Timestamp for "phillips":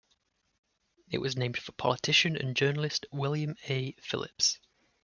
4.01-4.57